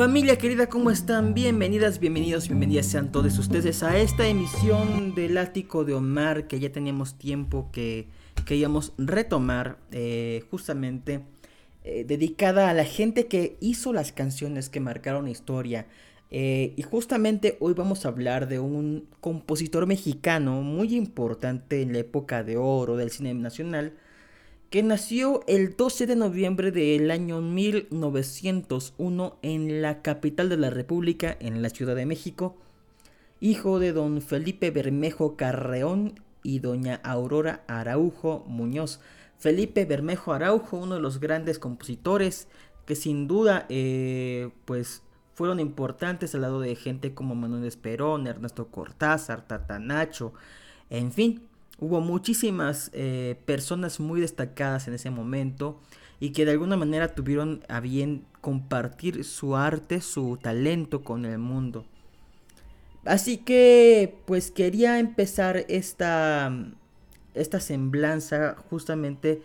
[0.00, 1.34] Familia querida, ¿cómo están?
[1.34, 6.72] Bienvenidas, bienvenidos, bienvenidas sean todos ustedes a esta emisión del Ático de Omar que ya
[6.72, 8.08] teníamos tiempo que
[8.46, 11.20] queríamos retomar eh, justamente
[11.84, 15.86] eh, dedicada a la gente que hizo las canciones que marcaron historia.
[16.30, 21.98] Eh, y justamente hoy vamos a hablar de un compositor mexicano muy importante en la
[21.98, 23.92] época de oro del cine nacional
[24.70, 31.36] que nació el 12 de noviembre del año 1901 en la capital de la República,
[31.40, 32.56] en la Ciudad de México,
[33.40, 39.00] hijo de don Felipe Bermejo Carreón y doña Aurora Araujo Muñoz.
[39.38, 42.46] Felipe Bermejo Araujo, uno de los grandes compositores
[42.86, 45.02] que sin duda eh, pues
[45.34, 50.32] fueron importantes al lado de gente como Manuel Esperón, Ernesto Cortázar, Tatanacho,
[50.90, 51.49] en fin,
[51.80, 55.80] Hubo muchísimas eh, personas muy destacadas en ese momento
[56.20, 61.38] y que de alguna manera tuvieron a bien compartir su arte, su talento con el
[61.38, 61.86] mundo.
[63.06, 66.54] Así que pues quería empezar esta,
[67.34, 69.40] esta semblanza justamente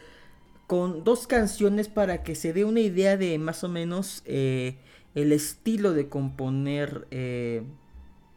[0.68, 4.76] con dos canciones para que se dé una idea de más o menos eh,
[5.14, 7.64] el estilo de componer eh,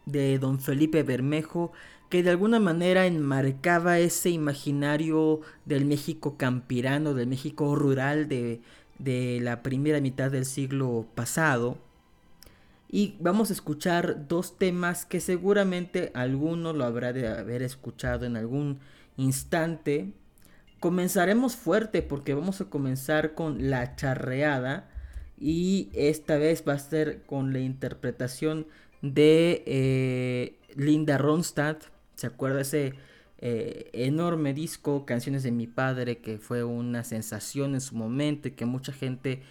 [0.06, 1.72] de don Felipe Bermejo
[2.08, 8.60] que de alguna manera enmarcaba ese imaginario del México campirano, del México rural de,
[9.40, 11.78] la primera mitad del siglo pasado.
[12.90, 18.36] Y vamos a escuchar dos temas que seguramente alguno lo habrá de haber escuchado en
[18.36, 18.78] algún
[19.18, 20.12] instante.
[20.80, 24.88] Comenzaremos fuerte porque vamos a comenzar con La Charreada
[25.38, 28.66] y esta vez va a ser con la interpretación
[29.02, 31.84] de eh, Linda Ronstadt
[32.18, 32.94] ¿Se acuerda ese
[33.38, 38.50] eh, enorme disco, Canciones de mi padre, que fue una sensación en su momento y
[38.50, 39.42] que mucha gente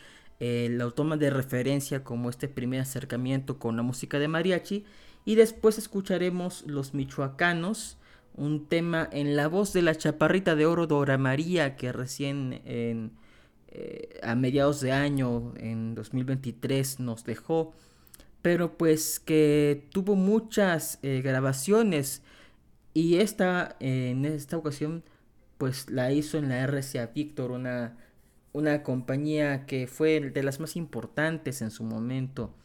[0.42, 4.84] eh, lo toma de referencia como este primer acercamiento con la música de mariachi?
[5.24, 7.98] Y después escucharemos Los Michoacanos,
[8.36, 13.14] un tema en la voz de la chaparrita de oro Dora María, que recién en,
[13.70, 17.74] eh, a mediados de año, en 2023, nos dejó,
[18.42, 22.24] pero pues que tuvo muchas grabaciones
[22.97, 25.03] y esta, en esta ocasión,
[25.59, 27.96] pues la hizo en la RCA Victor, una,
[28.53, 32.56] una compañía que fue de las más importantes en su momento.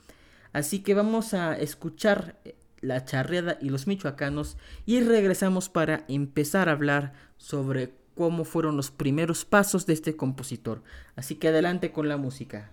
[0.54, 2.38] Así que vamos a escuchar
[2.81, 4.56] la charreada y los michoacanos
[4.87, 10.82] y regresamos para empezar a hablar sobre cómo fueron los primeros pasos de este compositor.
[11.15, 12.72] Así que adelante con la música.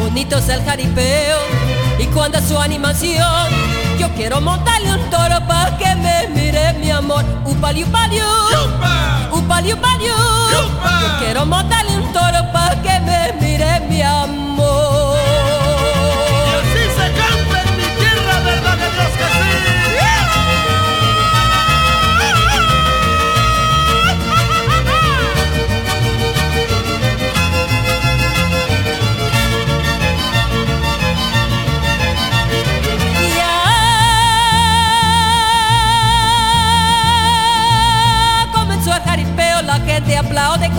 [0.00, 1.38] bonito es el jaripeo.
[1.98, 3.48] Y cuando es su animación
[3.98, 7.24] yo quiero montarle un toro para que me mire mi amor.
[7.44, 8.20] Upali upali
[9.32, 14.39] upali upali yo quiero montarle un toro para que me mire mi amor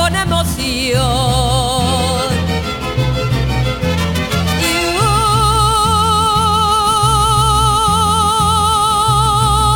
[0.02, 0.62] con emoción.
[4.60, 4.74] Y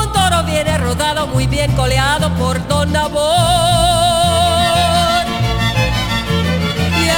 [0.02, 3.24] un toro viene rodado, muy bien coleado por Don Nabón.
[7.04, 7.10] Y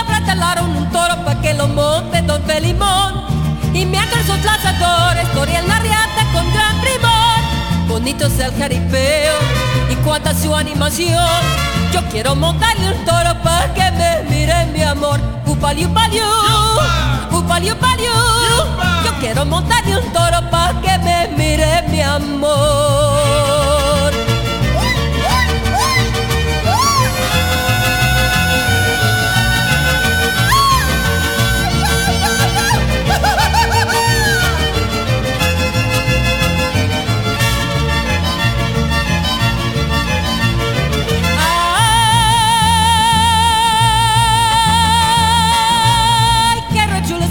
[0.00, 3.12] aplastelaron un toro para que lo monte Don Felimón
[3.74, 5.28] y mientras sus lanzadores
[8.02, 9.32] Bonito sea el jaripeo
[9.88, 11.24] y cuánta su animación.
[11.92, 15.20] Yo quiero montarle un toro para que me mire mi amor.
[15.46, 16.24] Upaliu, paliu,
[17.30, 18.10] upaliu, paliu.
[19.04, 23.21] Yo quiero montarle un toro para que me mire mi amor.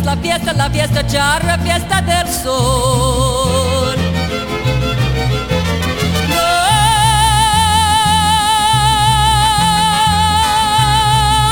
[0.03, 3.97] La fiesta, la fiesta charra, fiesta del sol.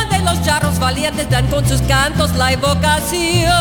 [0.09, 3.51] Donde los charros valientes dan con sus cantos la evocación.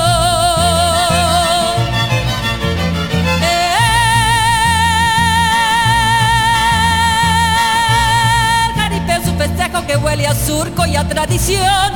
[8.67, 11.93] El jaripeo es un festejo que huele a surco y a tradición.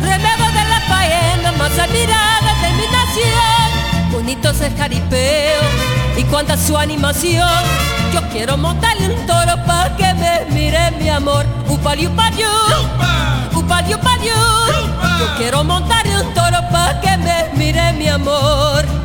[0.00, 2.35] Remedo de la faena, más admirada
[3.16, 4.12] nación.
[4.12, 5.60] Bonito es el jaripeo
[6.16, 7.48] y cuánta su animación.
[8.12, 11.46] Yo quiero montarle un toro para que me mire mi amor.
[11.68, 12.48] Upaliu, paliu,
[13.54, 14.34] upaliu, paliu.
[15.20, 18.95] Yo quiero montarle un toro para que me mire mi amor.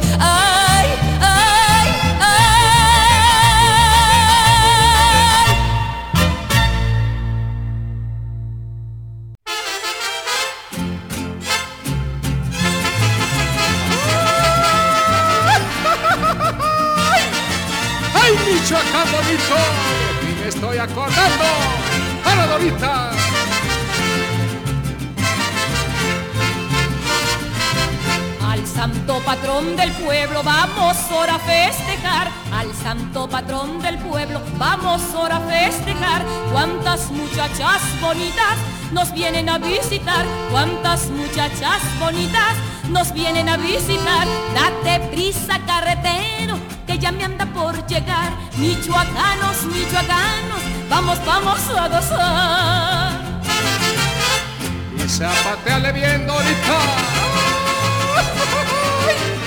[19.33, 21.45] Y me estoy acordando.
[22.24, 23.12] ¡Para Dorita!
[28.42, 32.30] Al santo patrón del pueblo vamos ahora a festejar.
[32.54, 36.25] Al santo patrón del pueblo vamos ahora a festejar.
[36.51, 38.57] Cuántas muchachas bonitas
[38.92, 40.25] nos vienen a visitar.
[40.51, 42.57] Cuántas muchachas bonitas
[42.89, 44.28] nos vienen a visitar.
[44.54, 46.60] Date prisa, carretero,
[47.01, 48.31] ya me anda por llegar.
[48.57, 53.13] Michoacanos, michoacanos, vamos, vamos a gozar.
[54.95, 56.80] Y zapateale bien, Dorita.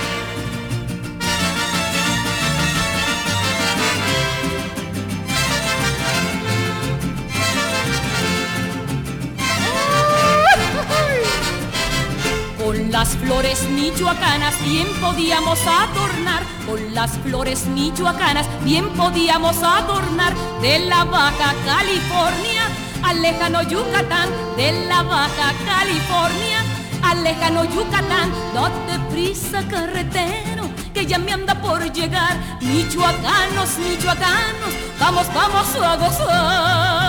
[12.95, 21.03] las flores michoacanas bien podíamos adornar, con las flores michoacanas bien podíamos adornar de la
[21.03, 22.61] Baja California
[23.03, 26.59] al lejano Yucatán, de la Baja California
[27.03, 28.31] al lejano Yucatán.
[28.53, 30.63] Date prisa carretero,
[30.93, 32.37] que ya me anda por llegar.
[32.61, 37.04] Michoacanos, michoacanos, vamos, vamos a gozar.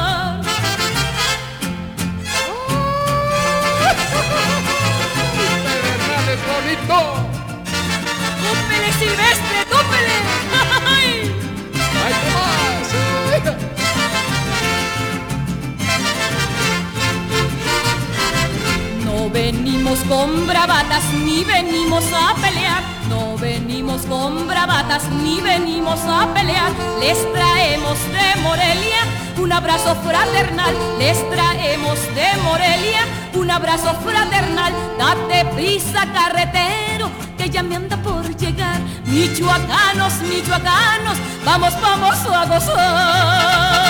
[20.26, 22.83] Con bravatas ni venimos a pelear.
[23.09, 26.73] No venimos con bravatas ni venimos a pelear.
[27.00, 29.02] Les traemos de Morelia
[29.38, 30.75] un abrazo fraternal.
[30.99, 33.02] Les traemos de Morelia
[33.35, 34.73] un abrazo fraternal.
[34.99, 38.80] Date prisa, carretero, que ya me anda por llegar.
[39.04, 43.87] Michoacanos, michoacanos, vamos, vamos a gozar.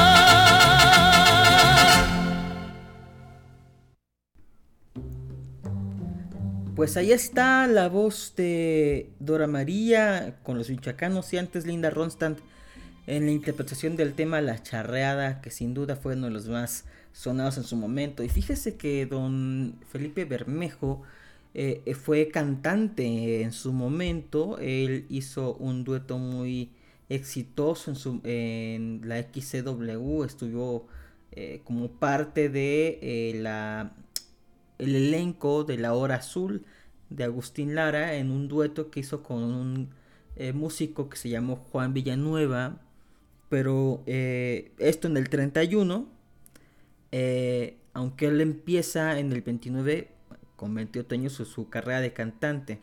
[6.77, 12.39] Pues ahí está la voz de Dora María con los michoacanos y antes Linda Ronstadt
[13.07, 16.85] en la interpretación del tema La Charreada, que sin duda fue uno de los más
[17.15, 18.23] sonados en su momento.
[18.23, 21.01] Y fíjese que don Felipe Bermejo
[21.55, 26.73] eh, fue cantante en su momento, él hizo un dueto muy
[27.09, 30.89] exitoso en, su, en la XCW, estuvo
[31.33, 33.95] eh, como parte de eh, la
[34.79, 36.65] el elenco de La Hora Azul
[37.11, 39.91] de Agustín Lara en un dueto que hizo con un
[40.37, 42.81] eh, músico que se llamó Juan Villanueva.
[43.49, 46.09] Pero eh, esto en el 31,
[47.13, 50.09] eh, aunque él empieza en el 29
[50.57, 52.81] con 28 años su, su carrera de cantante.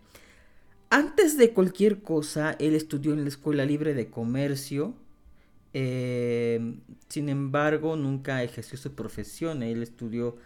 [0.90, 4.96] antes de cualquier cosa, él estudió en la Escuela Libre de Comercio.
[5.74, 9.64] Sin embargo, nunca ejerció su profesión.
[9.64, 10.38] Él estudió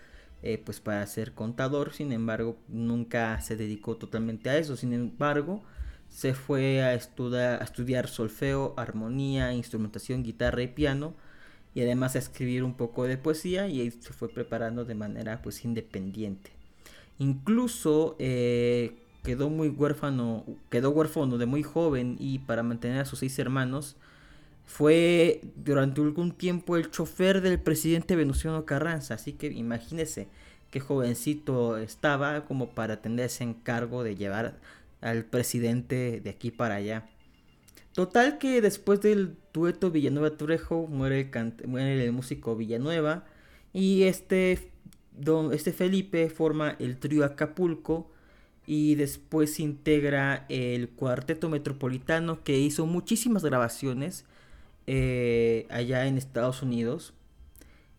[0.44, 1.94] eh, pues para ser contador.
[1.94, 4.76] Sin embargo, nunca se dedicó totalmente a eso.
[4.76, 5.64] Sin embargo,
[6.10, 11.14] se fue a, estudiar, a estudiar solfeo, armonía, instrumentación, guitarra y piano.
[11.74, 15.64] Y además a escribir un poco de poesía y se fue preparando de manera pues
[15.64, 16.52] independiente.
[17.20, 23.20] Incluso eh, quedó muy huérfano, quedó huérfano de muy joven y para mantener a sus
[23.20, 23.96] seis hermanos
[24.68, 30.28] fue durante algún tiempo el chofer del presidente Venustiano Carranza, así que imagínese
[30.70, 34.60] qué jovencito estaba como para tener ese encargo de llevar
[35.00, 37.10] al presidente de aquí para allá.
[37.94, 43.24] Total que después del dueto Villanueva Turejo muere el, muere el músico Villanueva
[43.72, 44.70] y este,
[45.14, 48.12] don, este Felipe forma el trío Acapulco
[48.66, 54.26] y después integra el Cuarteto Metropolitano que hizo muchísimas grabaciones
[54.88, 57.14] eh, allá en Estados Unidos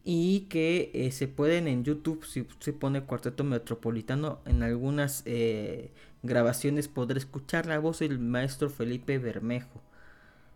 [0.04, 5.90] y que eh, se pueden en YouTube si se pone Cuarteto Metropolitano en algunas eh,
[6.22, 9.82] grabaciones podrá escuchar la voz del maestro Felipe Bermejo.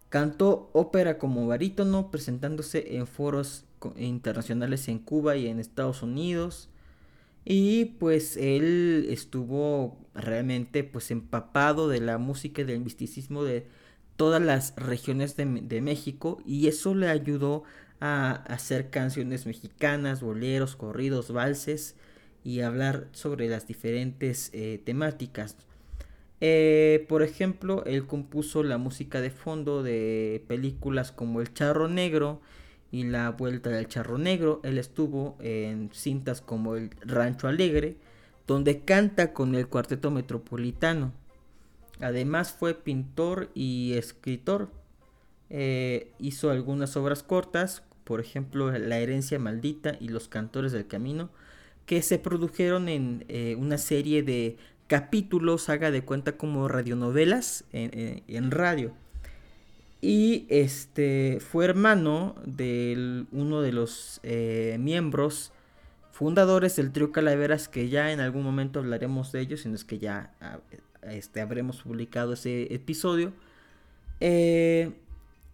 [0.09, 3.65] Cantó ópera como barítono presentándose en foros
[3.97, 6.71] internacionales en Cuba y en Estados Unidos.
[7.45, 13.67] Y pues él estuvo realmente pues empapado de la música y del misticismo de
[14.17, 17.65] todas las regiones de, México y eso le ayudó
[18.01, 21.97] a hacer canciones mexicanas, boleros, corridos, valses
[22.45, 25.57] y hablar sobre las diferentes eh, temáticas.
[26.41, 32.41] Eh, por ejemplo, él compuso la música de fondo de películas como El Charro Negro,
[32.93, 34.61] y la vuelta del charro negro.
[34.63, 37.97] Él estuvo en cintas como El Rancho Alegre,
[38.47, 41.13] donde canta con el Cuarteto Metropolitano.
[42.03, 44.71] Además fue pintor y escritor.
[45.51, 51.31] Eh, hizo algunas obras cortas, por ejemplo La herencia maldita y Los cantores del camino,
[51.87, 54.57] que se produjeron en eh, una serie de
[54.87, 58.93] capítulos, haga de cuenta como radionovelas en radio
[60.03, 65.53] y este fue hermano de uno de los eh, miembros
[66.11, 69.99] fundadores del trío Calaveras que ya en algún momento hablaremos de ellos en los que
[69.99, 70.59] ya ah,
[71.03, 73.33] este, habremos publicado ese episodio
[74.21, 74.93] eh,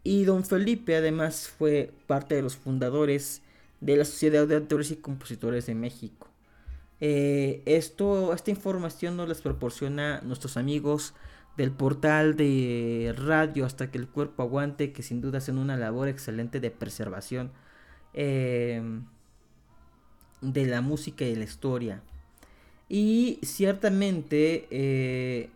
[0.04, 3.42] y don Felipe además fue parte de los fundadores
[3.80, 6.28] de la Sociedad de Autores y Compositores de México
[7.00, 11.14] eh, esto, esta información nos las proporciona nuestros amigos
[11.56, 16.08] del portal de radio hasta que el cuerpo aguante, que sin duda hacen una labor
[16.08, 17.50] excelente de preservación
[18.14, 18.82] eh,
[20.40, 22.02] de la música y la historia.
[22.88, 25.50] Y ciertamente eh,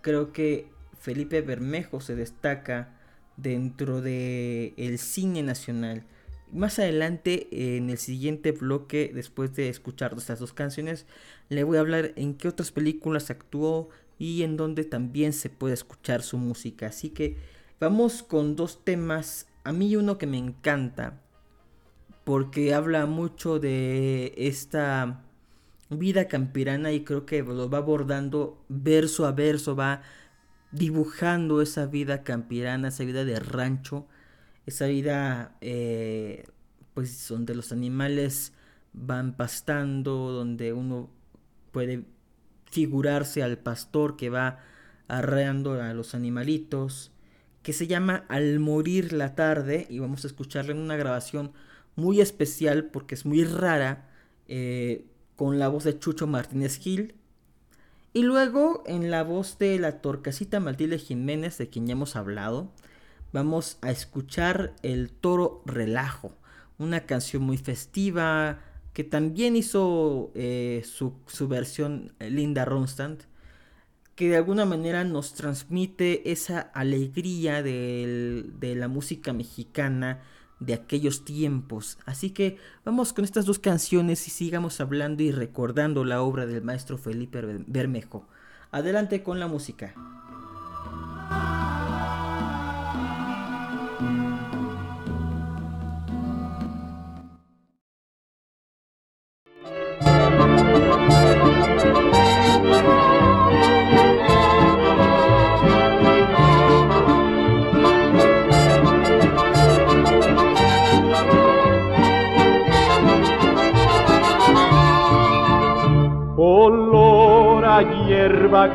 [0.00, 0.66] creo que
[1.00, 2.90] Felipe Bermejo se destaca
[3.36, 6.04] dentro de el cine nacional.
[6.52, 11.06] Más adelante, en el siguiente bloque, después de escuchar estas dos canciones,
[11.48, 13.88] le voy a hablar en qué otras películas actuó,
[14.22, 16.86] y en donde también se puede escuchar su música.
[16.86, 17.36] Así que
[17.80, 19.48] vamos con dos temas.
[19.64, 21.20] A mí uno que me encanta
[22.22, 25.24] porque habla mucho de esta
[25.98, 30.02] vida campirana y creo que lo va abordando verso a verso, va
[30.70, 34.06] dibujando esa vida campirana, esa vida de rancho,
[34.66, 36.44] esa vida eh,
[36.94, 38.52] pues donde los animales
[38.92, 41.10] van pastando, donde uno
[41.70, 42.04] puede
[42.70, 44.60] figurarse al pastor que va
[45.08, 47.12] arreando a los animalitos,
[47.62, 51.52] que se llama Al morir la tarde, y vamos a escucharla en una grabación
[51.96, 54.08] muy especial porque es muy rara,
[54.48, 55.06] eh,
[55.36, 57.14] con la voz de Chucho Martínez Gil,
[58.14, 62.70] y luego en la voz de la Torcasita Matilde Jiménez, de quien ya hemos hablado,
[63.32, 66.32] vamos a escuchar El Toro Relajo,
[66.78, 68.60] una canción muy festiva,
[68.92, 71.14] que también hizo eh, su,
[71.48, 73.22] versión eh, Linda Ronstadt,
[74.14, 80.20] que de alguna manera nos transmite esa alegría de la música mexicana
[80.64, 81.98] de aquellos tiempos.
[82.06, 86.62] Así que vamos con estas dos canciones y sigamos hablando y recordando la obra del
[86.62, 88.26] maestro Felipe Bermejo.
[88.70, 89.94] Adelante con la música.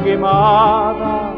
[0.04, 1.34] Quemada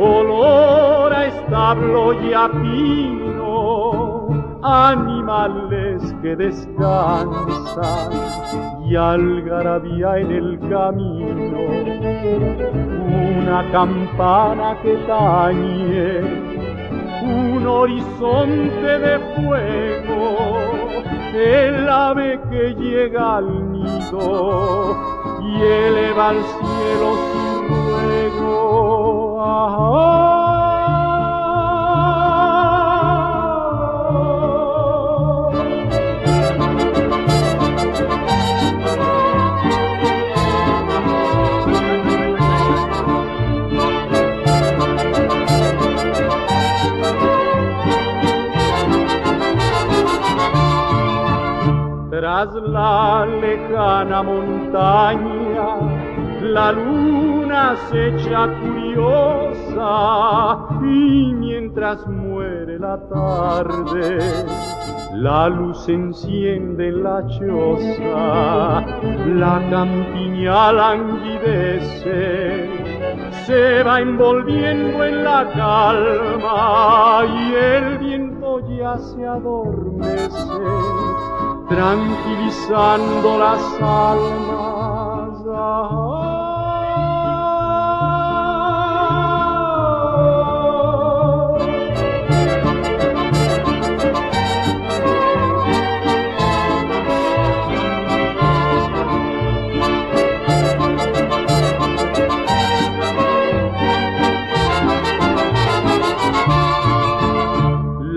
[0.00, 4.28] olor a establo y a pino,
[4.62, 8.12] animales que descansan
[8.86, 11.58] y algarabía en el camino,
[13.42, 16.20] una campana que tañe,
[17.22, 20.58] un horizonte de fuego,
[21.34, 24.96] el ave que llega al nido
[25.42, 27.49] y eleva al cielo
[52.10, 55.89] Tras la lejana montaña,
[56.42, 59.90] la luna se echa curiosa
[60.82, 64.18] y mientras muere la tarde,
[65.14, 68.84] la luz enciende la choza,
[69.26, 72.68] la campiña languidece,
[73.44, 80.30] se va envolviendo en la calma y el viento ya se adormece
[81.68, 84.89] tranquilizando las almas.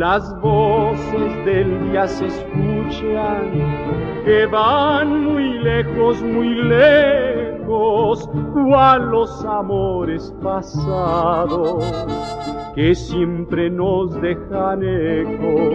[0.04, 3.54] Las voces del día se escuchan,
[4.26, 12.06] que van muy lejos, muy lejos, cual los amores pasados,
[12.76, 15.72] que siempre nos dejan eco.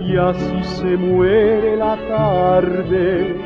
[0.00, 3.36] Y así se muere la tarde,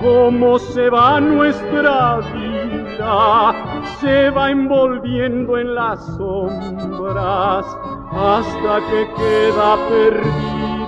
[0.00, 3.52] como se va nuestra vida,
[3.98, 7.66] se va envolviendo en las sombras
[8.14, 10.81] hasta que queda perdida.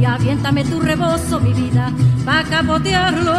[0.00, 1.90] Y aviéntame tu rebozo, mi vida,
[2.24, 3.32] pa' capotearlo.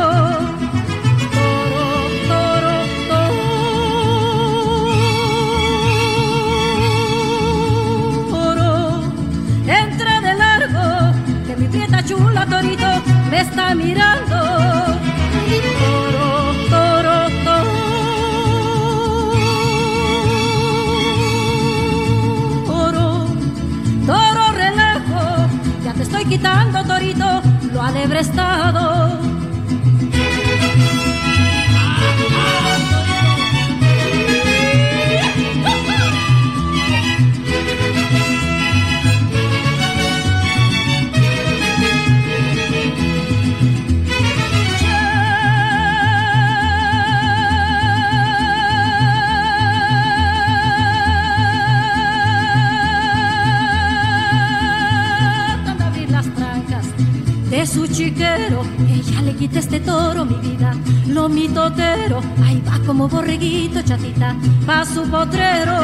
[63.04, 64.34] Como borreguito, chatita,
[64.66, 65.78] pa' su potrero.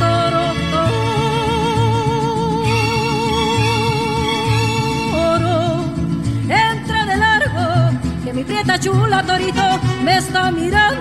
[0.00, 0.94] Toro, toro,
[5.12, 5.84] toro,
[6.48, 9.66] entra de largo, que mi prieta chula, torito,
[10.02, 10.95] me está mirando.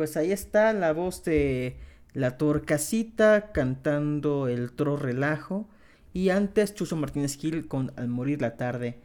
[0.00, 1.76] Pues ahí está la voz de
[2.14, 5.68] la Torcasita cantando el tro relajo.
[6.14, 8.96] Y antes Chuso Martínez Gil con Al morir la tarde.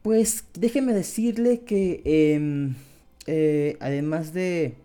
[0.00, 2.76] Pues déjeme decirle que em,
[3.26, 4.76] eh, además de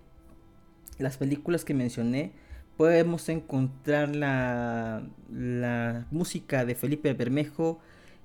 [1.00, 2.34] las películas que mencioné,
[2.76, 7.80] podemos encontrar la, la música de Felipe Bermejo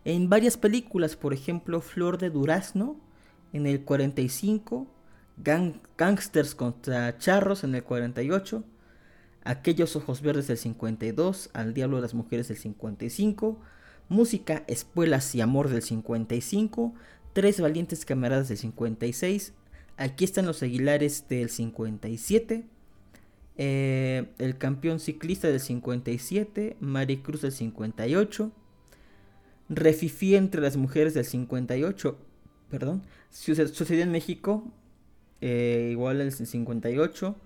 [0.05, 2.97] en varias películas, por ejemplo Flor de Durazno
[3.53, 4.89] en el 45,
[5.43, 8.65] Gangsters contra Charros en el 48,
[9.43, 13.59] Aquellos Ojos Verdes del 52, Al Diablo de las Mujeres del 55,
[14.09, 16.95] Música, Espuelas y Amor del 55,
[17.33, 19.55] Tres Valientes Camaradas del 56,
[19.97, 22.65] Aquí están los Aguilares del 57,
[23.57, 28.53] eh, El Campeón Ciclista del 57, Maricruz del 58,
[29.69, 32.19] Refifí entre las Mujeres del 58,
[32.69, 34.73] perdón, sucedió en México,
[35.41, 37.37] eh, igual el 58,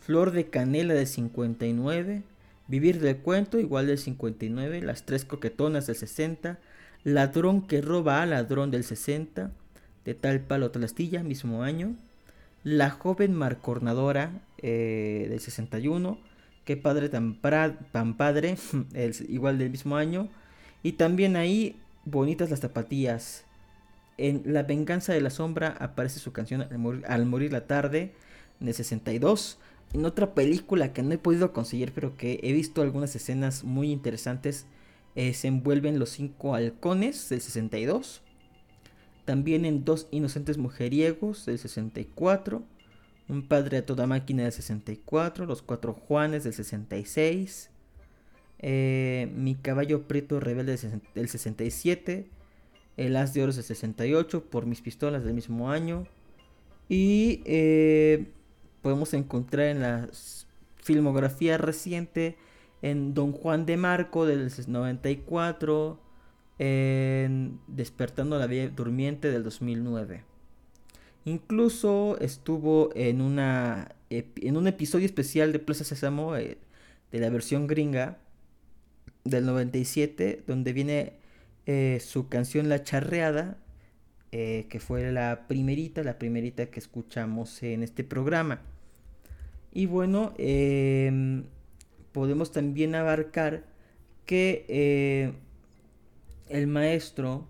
[0.00, 2.22] Flor de Canela del 59,
[2.66, 6.58] Vivir del cuento, igual del 59, Las tres coquetonas del 60,
[7.04, 9.50] Ladrón que roba a ladrón del 60,
[10.04, 11.94] De tal palo tal astilla, mismo año,
[12.62, 16.18] La joven marcornadora eh, del 61,
[16.64, 18.56] Qué padre tan, padre,
[19.28, 20.28] igual del mismo año,
[20.82, 23.44] y también ahí Bonitas las zapatillas.
[24.16, 26.66] En La venganza de la sombra aparece su canción
[27.06, 28.12] Al morir, la tarde,
[28.60, 29.58] en el 62
[29.94, 33.92] en otra película que no he podido conseguir, pero que he visto algunas escenas muy
[33.92, 34.66] interesantes,
[35.14, 38.20] eh, se envuelven Los Cinco Halcones del 62.
[39.24, 42.64] También en Dos Inocentes Mujeriegos del 64.
[43.28, 45.46] Un Padre a toda máquina del 64.
[45.46, 47.70] Los Cuatro Juanes del 66.
[48.58, 50.76] Eh, Mi Caballo Prieto Rebelde
[51.14, 52.26] del 67.
[52.96, 54.44] El As de Oro del 68.
[54.44, 56.06] Por mis pistolas del mismo año.
[56.88, 58.26] Y eh,
[58.82, 60.08] podemos encontrar en la
[60.76, 62.36] filmografía reciente
[62.82, 65.98] en Don Juan de Marco del 94,
[66.58, 70.22] en Despertando la Vida Durmiente del 2009.
[71.24, 76.58] Incluso estuvo en, una, en un episodio especial de Plaza Sésamo eh,
[77.10, 78.18] de la versión gringa
[79.24, 81.14] del 97, donde viene
[81.66, 83.56] eh, su canción La Charreada,
[84.32, 88.60] eh, que fue la primerita, la primerita que escuchamos en este programa.
[89.72, 91.44] Y bueno, em,
[92.12, 93.64] podemos también abarcar
[94.26, 95.32] que eh,
[96.48, 97.46] el maestro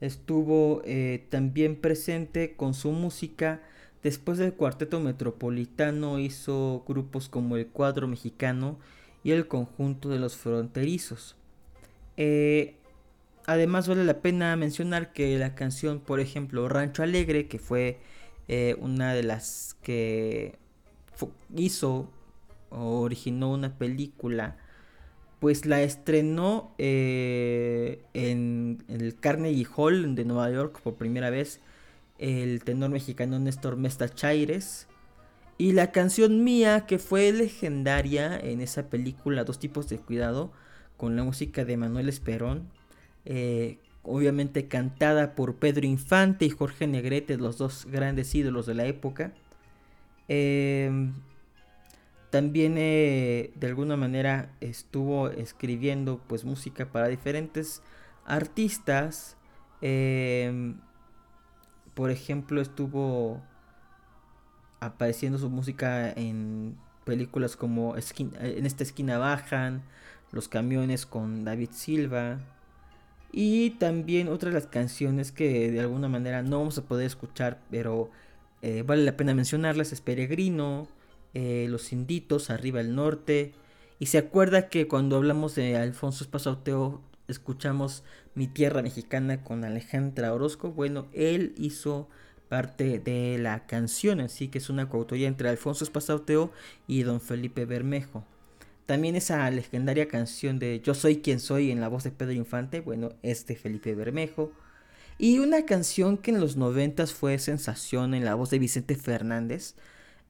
[0.00, 0.82] estuvo
[1.28, 3.60] también presente con su música.
[4.02, 8.78] Después del cuarteto metropolitano hizo grupos como el cuadro mexicano
[9.24, 11.36] y el conjunto de los fronterizos.
[13.48, 17.98] Además vale la pena mencionar que la canción, por ejemplo, Rancho Alegre, que fue
[18.78, 20.58] una de las que
[21.54, 22.10] hizo
[22.70, 24.56] o originó una película,
[25.40, 31.60] pues la estrenó eh, en, el Carnegie Hall de Nueva York por primera vez
[32.18, 34.88] el tenor mexicano Néstor Mesta Chaires.
[35.56, 40.52] Y la canción mía, que fue legendaria en esa película, Dos tipos de cuidado,
[40.96, 42.68] con la música de Manuel Esperón,
[43.28, 48.86] eh, obviamente cantada por Pedro Infante y Jorge Negrete, los dos grandes ídolos de la
[48.86, 49.32] época.
[50.28, 51.12] Em,
[52.30, 57.82] también eh, de alguna manera estuvo escribiendo pues música para diferentes
[58.24, 59.36] artistas.
[59.82, 60.76] Em,
[61.94, 63.42] por ejemplo, estuvo
[64.80, 69.82] apareciendo su música en películas como En esta esquina bajan,
[70.32, 72.38] Los camiones con David Silva.
[73.32, 77.60] Y también otras de las canciones que de alguna manera no vamos a poder escuchar,
[77.70, 78.10] pero
[78.62, 80.88] eh, vale la pena mencionarlas, es Peregrino,
[81.34, 83.52] eh, Los Inditos, Arriba el Norte.
[83.98, 90.32] Y se acuerda que cuando hablamos de Alfonso Espasauteo escuchamos Mi Tierra Mexicana con Alejandra
[90.32, 90.72] Orozco.
[90.72, 92.08] Bueno, él hizo
[92.48, 96.50] parte de la canción, así que es una coautoría entre Alfonso Espasauteo
[96.86, 98.24] y don Felipe Bermejo.
[98.88, 102.80] También esa legendaria canción de Yo soy quien soy en la voz de Pedro Infante,
[102.80, 104.50] bueno, es de Felipe Bermejo.
[105.18, 109.74] Y una canción que en los noventas fue sensación en la voz de Vicente Fernández,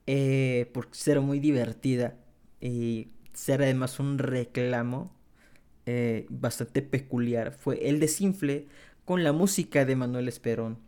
[0.08, 2.16] eh, por ser muy divertida
[2.60, 5.12] y ser además un reclamo
[5.86, 8.66] eh, bastante peculiar, fue El Desinfle
[9.04, 10.78] con la música de Manuel Esperón.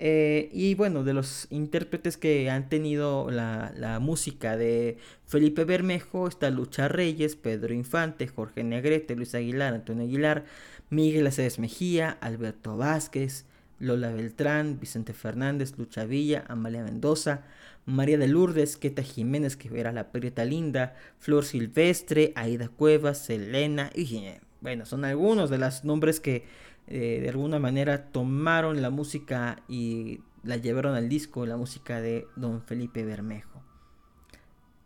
[0.00, 6.28] Eh, y bueno, de los intérpretes que han tenido la, la, música de Felipe Bermejo
[6.28, 10.44] está Lucha Reyes, Pedro Infante, Jorge Negrete, Luis Aguilar, Antonio Aguilar,
[10.90, 13.44] Miguel Aceves Mejía, Alberto Vázquez,
[13.80, 17.42] Lola Beltrán, Vicente Fernández, Lucha Villa, Amalia Mendoza,
[17.84, 23.90] María de Lourdes, Queta Jiménez, que era la perita linda, Flor Silvestre, Aida Cuevas, Selena,
[23.94, 24.30] y
[24.60, 26.44] bueno, son algunos de los nombres que
[26.90, 32.26] eh, de alguna manera tomaron la música y la llevaron al disco, la música de
[32.36, 33.62] don Felipe Bermejo.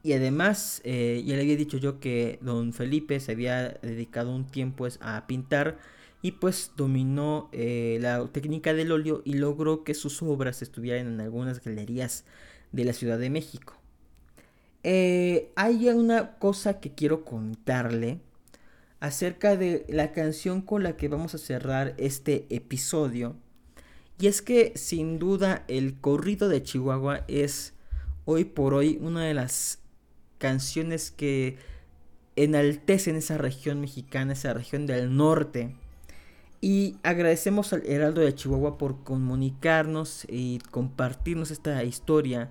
[0.03, 4.47] Y además, eh, ya le había dicho yo que don Felipe se había dedicado un
[4.47, 5.79] tiempo a pintar
[6.23, 11.21] y pues dominó eh, la técnica del óleo y logró que sus obras estuvieran en
[11.21, 12.25] algunas galerías
[12.73, 13.75] de la Ciudad de México.
[14.83, 18.19] Hay una cosa que quiero contarle
[19.03, 23.35] acerca de la canción con la que vamos a cerrar este episodio.
[24.21, 27.75] Y es que sin duda el corrido de Chihuahua es
[28.27, 29.81] hoy por hoy una de las
[30.39, 31.57] canciones que
[32.37, 35.75] enaltecen esa región mexicana, esa región del norte.
[36.61, 42.51] Y agradecemos al Heraldo de Chihuahua por comunicarnos y compartirnos esta historia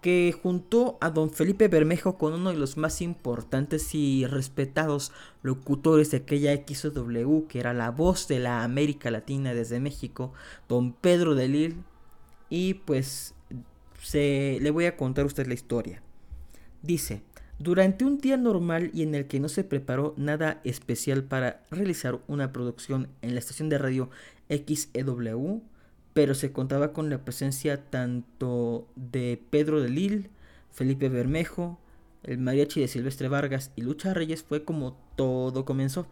[0.00, 6.10] que juntó a don Felipe Bermejo con uno de los más importantes y respetados locutores
[6.12, 10.32] de aquella XW, que era la voz de la América Latina desde México,
[10.68, 11.74] don Pedro de.
[12.48, 13.34] Y pues
[14.02, 16.00] se, le voy a contar a usted la historia.
[16.82, 17.22] Dice,
[17.58, 22.20] durante un día normal y en el que no se preparó nada especial para realizar
[22.28, 24.10] una producción en la estación de radio
[24.48, 25.60] XEW,
[26.14, 30.30] pero se contaba con la presencia tanto de Pedro de Lille,
[30.70, 31.78] Felipe Bermejo,
[32.22, 36.06] el mariachi de Silvestre Vargas y Lucha Reyes fue como todo comenzó.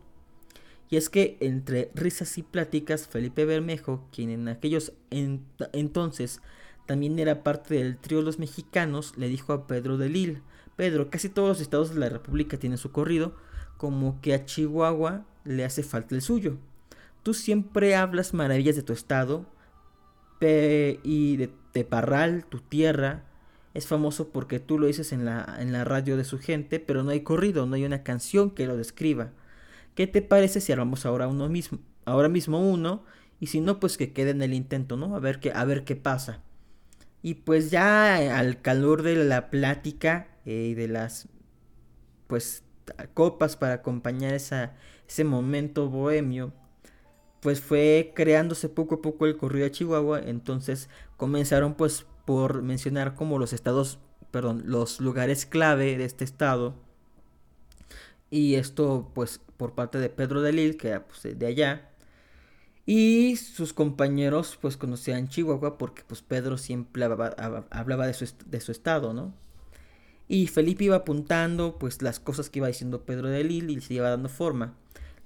[0.89, 6.41] Y es que entre risas y pláticas, Felipe Bermejo, quien en aquellos entonces
[6.87, 10.43] también era parte del trío Los Mexicanos, le dijo a Pedro de Lille,
[10.77, 13.35] Pedro, casi todos los estados de la República tienen su corrido,
[13.77, 16.59] como que a Chihuahua le hace falta el suyo.
[17.23, 19.47] Tú siempre hablas maravillas de tu estado
[20.40, 23.25] y de, Parral, tu tierra.
[23.75, 27.03] Es famoso porque tú lo dices en la, en la radio de su gente, pero
[27.03, 29.33] no hay corrido, no hay una canción que lo describa.
[29.94, 33.05] ¿Qué te parece si armamos ahora uno mismo, ahora mismo uno?
[33.38, 35.14] Y si no, pues que quede en el intento, ¿no?
[35.14, 36.40] A ver qué, a ver qué pasa.
[37.22, 41.29] Y pues ya al calor de la plática eh, y de las
[42.29, 42.62] pues
[43.14, 44.75] copas para acompañar esa,
[45.09, 46.53] ese momento bohemio,
[47.47, 50.19] pues fue creándose poco a poco el corrido de Chihuahua.
[50.19, 54.01] Entonces comenzaron pues por mencionar como los estados,
[54.33, 56.75] perdón, los lugares clave de este estado.
[58.31, 61.89] Y esto pues por parte de Pedro de Lille, que era pues, de allá.
[62.85, 68.73] Y sus compañeros pues conocían Chihuahua porque pues Pedro siempre hablaba, de, su, de, su,
[68.73, 69.33] estado, ¿no?
[70.27, 73.95] Y Felipe iba apuntando pues las cosas que iba diciendo Pedro de Lille y se
[73.95, 74.75] iba dando forma.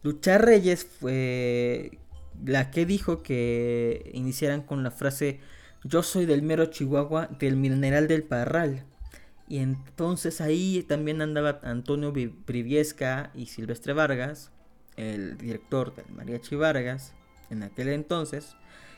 [0.02, 1.98] Lucha Reyes fue
[2.44, 5.40] la que dijo que iniciaran con la frase
[5.84, 8.84] yo soy del mero Chihuahua del mineral del Parral.
[9.48, 14.52] Y entonces ahí también andaba Antonio Briviesca y Silvestre Vargas,
[14.96, 17.14] el director del Mariachi Vargas
[17.48, 18.56] en aquel entonces.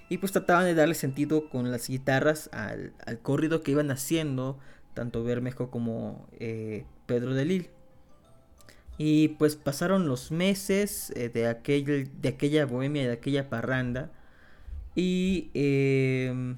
[0.08, 4.58] Y pues trataban de darle sentido con las guitarras al, al corrido que iban haciendo
[4.92, 7.70] tanto Bermejo como eh, Pedro de.
[8.98, 14.10] Y pues pasaron los meses eh, de, aquel, de aquella bohemia, de aquella parranda.
[14.94, 16.56] Y em,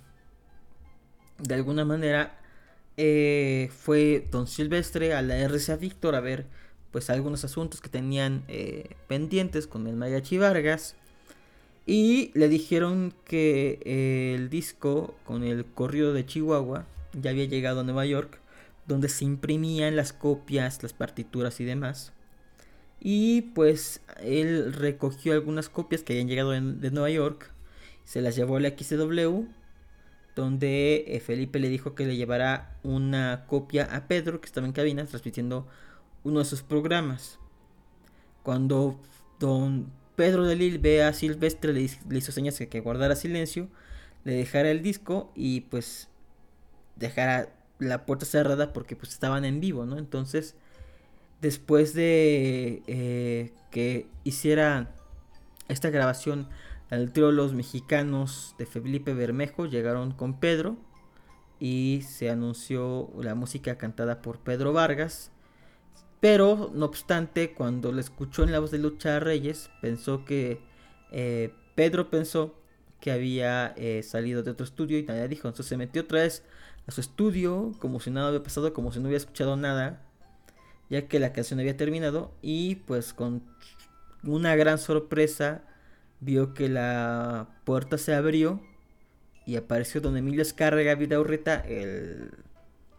[1.38, 2.38] de alguna manera
[2.96, 6.46] eh, fue Don Silvestre a la RCA Víctor a ver
[6.90, 8.44] pues algunos asuntos que tenían
[9.08, 10.94] pendientes con el Mariachi Vargas.
[11.86, 17.80] Y le dijeron que eh, el disco con el corrido de Chihuahua ya había llegado
[17.80, 18.38] a Nueva York,
[18.86, 22.12] donde se imprimían las copias, las partituras y demás.
[23.06, 27.52] Y pues él recogió algunas copias que habían llegado de Nueva York,
[28.04, 29.44] se las llevó a la XW,
[30.34, 34.72] donde eh, Felipe le dijo que le llevara una copia a Pedro, que estaba en
[34.72, 35.68] cabina, transmitiendo
[36.22, 37.38] uno de sus programas.
[38.42, 38.98] Cuando
[39.38, 43.68] don Pedro de Lille ve a Silvestre, le, hizo señas de que guardara silencio,
[44.24, 46.08] le dejara el disco y pues
[46.96, 49.98] dejara la puerta cerrada porque pues estaban en vivo, ¿no?
[49.98, 50.56] Entonces,
[51.40, 54.94] después de eh, que hiciera
[55.68, 56.48] esta grabación
[56.90, 60.76] al trío Los Mexicanos de Felipe Bermejo, llegaron con Pedro
[61.58, 65.30] y se anunció la música cantada por Pedro Vargas
[66.24, 70.58] pero, no obstante, cuando le escuchó en la voz de Lucha Reyes, pensó que
[71.12, 72.54] eh, Pedro pensó
[72.98, 75.48] que había eh, salido de otro estudio y nadie dijo.
[75.48, 76.42] Entonces se metió otra vez
[76.86, 80.00] a su estudio, como si nada había pasado, como si no hubiera escuchado nada,
[80.90, 82.32] ya que la canción había terminado.
[82.42, 83.42] Y pues con
[84.22, 85.62] una gran sorpresa
[86.20, 88.60] vio que la puerta se abrió
[89.46, 92.30] y apareció don Emilio Escárrega Vidaurreta, el,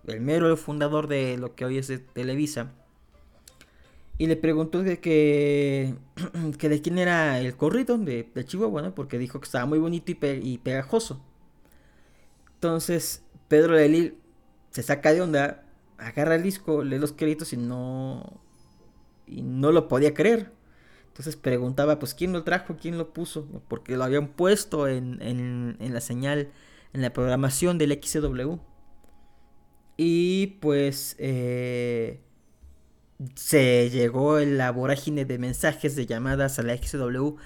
[0.07, 2.71] el mero fundador de lo que hoy es Televisa
[4.17, 5.95] y le preguntó de que,
[6.69, 8.95] de quién era el corrido de, de Chihuahua.
[8.95, 11.21] Porque dijo que estaba muy bonito y, y pegajoso.
[12.55, 14.17] Entonces, Pedro Lelil
[14.71, 15.64] se saca de onda,
[15.97, 18.41] agarra el disco, lee los créditos y no.
[19.27, 20.51] y no lo podía creer.
[21.07, 22.75] Entonces preguntaba, pues, ¿quién lo trajo?
[22.79, 23.47] ¿Quién lo puso?
[23.69, 26.51] Porque lo habían puesto en, en, en la señal,
[26.93, 28.57] en la programación del XW.
[29.97, 32.19] Y pues eh,
[33.35, 37.37] se llegó la vorágine de mensajes, de llamadas a la XW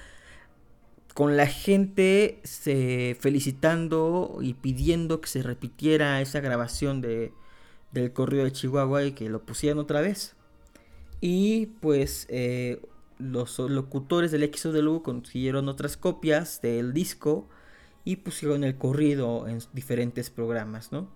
[1.19, 7.33] con la gente se felicitando y pidiendo que se repitiera esa grabación de,
[7.91, 10.36] del corrido de Chihuahua y que lo pusieran otra vez.
[11.21, 12.82] Y pues eh,
[13.17, 17.49] los locutores del XW consiguieron otras copias del disco
[18.06, 21.10] y pusieron el corrido en diferentes programas, ¿no?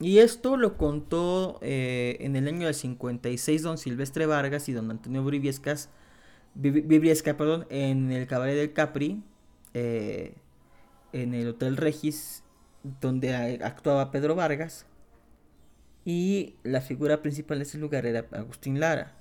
[0.00, 4.90] Y esto lo contó eh, en el año del 56 don Silvestre Vargas y don
[4.90, 5.90] Antonio Briviescas
[6.54, 9.22] Vibriesca, perdón, en el Cabaret del Capri,
[9.74, 10.34] eh,
[11.12, 12.42] en el Hotel Regis,
[13.00, 14.84] donde actuaba Pedro Vargas.
[16.04, 19.14] Y la figura principal de ese lugar era Agustín Lara.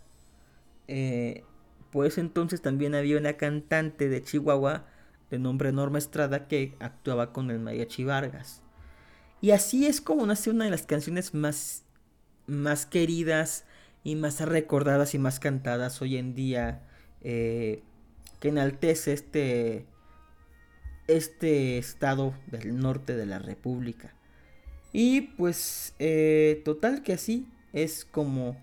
[1.92, 4.86] Pues entonces también había una cantante de Chihuahua
[5.30, 8.62] de nombre Norma Estrada que actuaba con el mariachi Vargas.
[9.42, 11.84] Y así es como nace una de las canciones más,
[12.48, 13.66] más queridas
[14.04, 16.82] y más recordadas y más cantadas hoy en día
[17.22, 17.84] eh,
[18.40, 19.86] que enaltece este,
[21.08, 24.13] este estado del norte de la República.
[24.93, 28.58] Y pues eh, total que así es como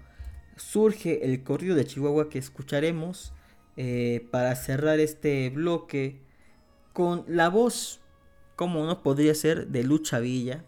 [0.56, 3.32] surge el corrido de Chihuahua que escucharemos
[3.76, 6.20] eh, para cerrar este bloque
[6.92, 8.00] con la voz,
[8.56, 10.64] como no podría ser, de Lucha Villa.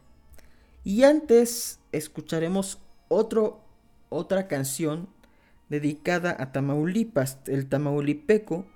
[0.85, 3.61] Y antes escucharemos otro,
[4.09, 5.09] otra canción
[5.69, 8.66] dedicada a Tamaulipas, el tamaulipeco,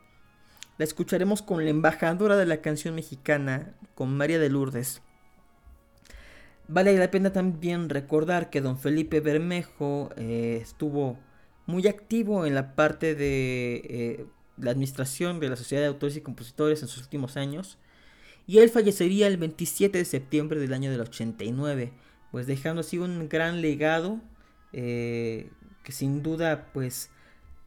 [0.78, 5.02] la escucharemos con la embajadora de la canción mexicana, con María de Lourdes.
[6.72, 11.18] Vale la pena también recordar que don Felipe Bermejo eh, estuvo
[11.66, 16.20] muy activo en la parte de eh, la administración de la Sociedad de Autores y
[16.20, 17.76] Compositores en sus últimos años.
[18.46, 21.92] Y él fallecería el 27 de septiembre del año del 89,
[22.30, 24.20] pues dejando así un gran legado
[24.72, 25.50] eh,
[25.82, 27.10] que sin duda pues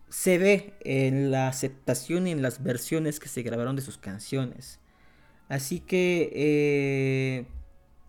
[0.07, 4.79] se ve en la aceptación y en las versiones que se grabaron de sus canciones.
[5.49, 7.45] Así que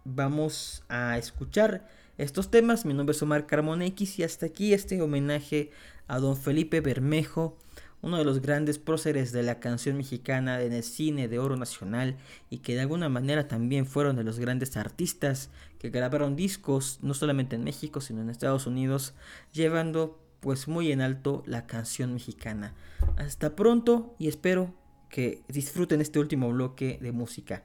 [0.05, 1.89] vamos a escuchar
[2.19, 2.85] estos temas.
[2.85, 5.71] Mi nombre es Omar Carmona X y hasta aquí este homenaje
[6.07, 7.57] a don Felipe Bermejo,
[8.03, 12.17] uno de los grandes próceres de la canción mexicana en el cine de oro nacional
[12.51, 17.15] y que de alguna manera también fueron de los grandes artistas que grabaron discos no
[17.15, 19.15] solamente en México sino en Estados Unidos
[19.53, 22.75] llevando pues muy en alto la canción mexicana.
[23.17, 24.75] Hasta pronto y espero
[25.09, 27.65] que disfruten este último bloque de música.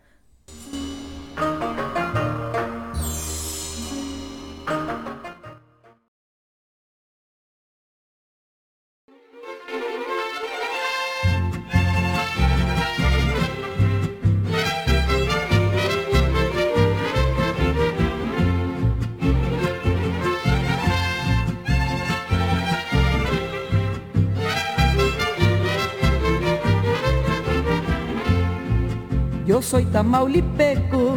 [29.69, 31.13] Soy tamaulipeco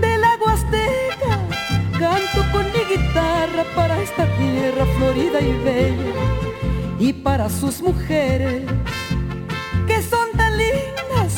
[0.00, 1.40] del agua azteca.
[1.98, 6.14] Canto con mi guitarra para esta tierra florida y bella
[7.00, 8.62] y para sus mujeres
[9.88, 11.34] que son tan lindas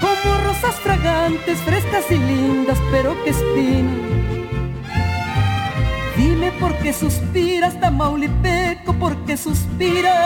[0.00, 4.08] como rosas fragantes, frescas y lindas, pero que espinan.
[6.16, 10.18] Dime por qué suspiras, Tamaulipeco, por qué suspiras.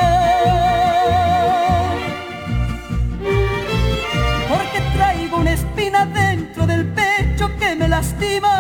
[5.36, 8.52] Una espina dentro del pecho que me lastima.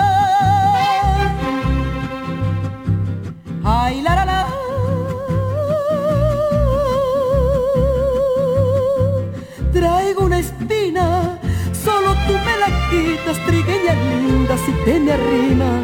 [3.64, 4.48] Ay, la la la.
[9.72, 11.38] Traigo una espina,
[11.72, 15.81] solo tú me la quitas, trigueña linda, si te me arrimas.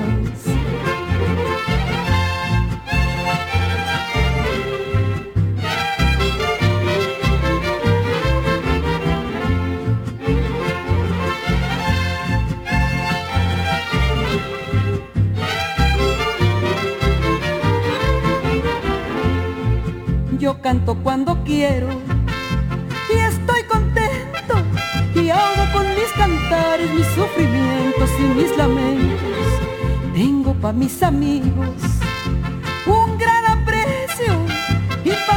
[21.48, 21.88] Quiero
[23.12, 24.54] y estoy contento
[25.14, 29.46] y hago con mis cantares mis sufrimientos y mis lamentos.
[30.14, 31.76] Tengo pa' mis amigos
[32.86, 34.32] un gran aprecio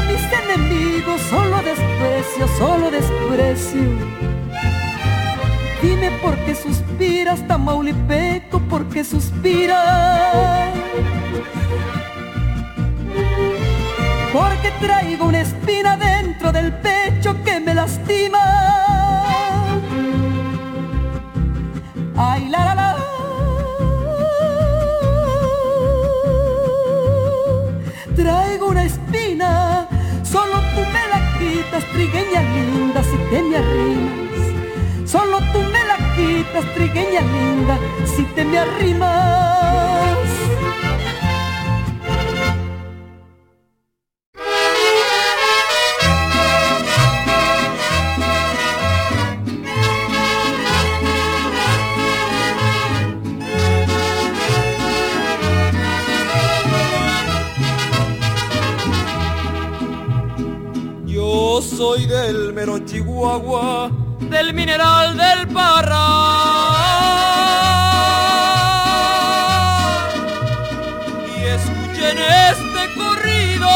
[0.07, 3.81] mis enemigos, solo desprecio, solo desprecio.
[5.81, 10.80] Dime por qué suspiras, Tamaulipeco, por qué suspiras.
[14.33, 18.39] Porque traigo una espina dentro del pecho que me lastima.
[22.15, 22.97] Ay, la la la.
[28.15, 29.87] Traigo una espina,
[30.23, 35.09] solo tú me la quitas, trigueña linda, si te me arrimas.
[35.09, 40.40] Solo tú me la quitas, trigueña linda, si te me arrimas.
[63.21, 63.91] Chihuahua,
[64.31, 66.07] del mineral del Parra.
[71.37, 73.69] Y escuchen este corrido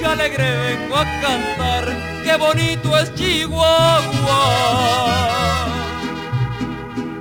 [0.00, 1.84] que alegre vengo a cantar,
[2.24, 4.42] qué bonito es Chihuahua.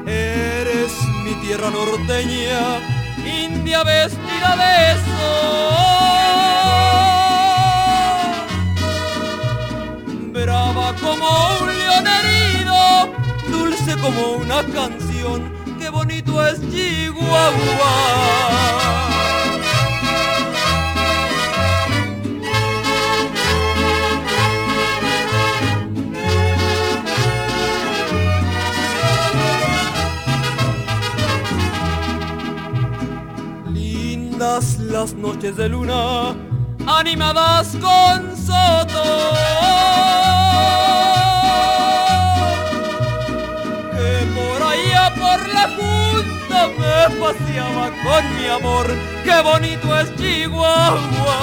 [0.07, 0.91] Eres
[1.23, 2.72] mi tierra norteña,
[14.74, 17.93] canción, qué bonito es Chihuahua.
[33.68, 36.36] Lindas las noches de luna,
[36.86, 39.52] animadas con soto.
[46.68, 48.88] Me paseaba con mi amor,
[49.24, 51.38] qué bonito es Chihuahua.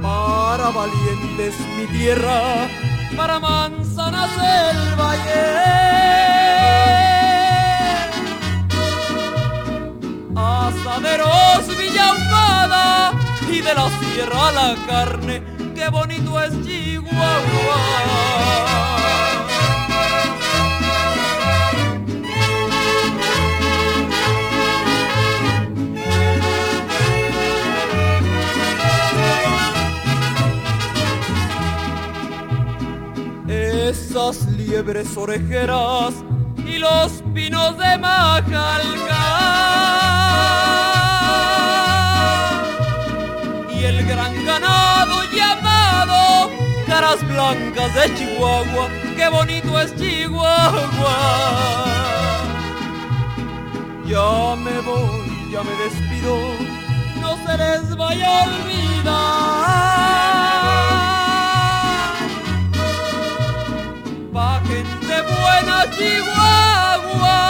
[0.00, 2.68] Para valientes mi tierra,
[3.16, 5.72] para manzanas el valle.
[10.34, 13.12] Asaderos Villa Ahumada
[13.50, 15.42] y de la sierra la carne,
[15.74, 17.82] qué bonito es Chihuahua.
[34.82, 36.12] Liebres orejeras
[36.56, 38.80] y los pinos de Majalca
[43.72, 46.50] y el gran ganado llamado
[46.88, 51.16] caras blancas de Chihuahua, qué bonito es Chihuahua.
[54.04, 56.36] Ya me voy, ya me despido,
[57.20, 59.91] no se les vaya a olvidar.
[64.32, 67.44] Pa' gente buena Chihuahua,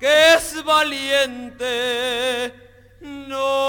[0.00, 2.54] que es valiente,
[3.02, 3.60] noble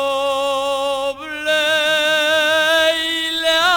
[3.04, 3.74] y leal.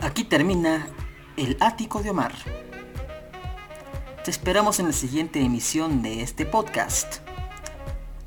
[0.00, 0.86] Aquí termina
[1.36, 2.34] el ático de Omar.
[4.24, 7.29] Te esperamos en la siguiente emisión de este podcast.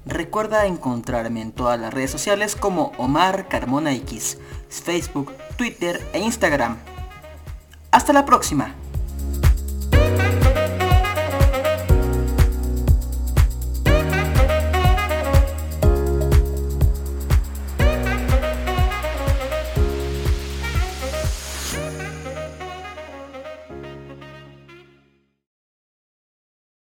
[0.06, 4.38] Recuerda encontrarme en todas las redes sociales como Omar Carmona X,
[4.70, 6.78] Facebook, Twitter e Instagram.
[7.92, 8.76] Hasta la próxima.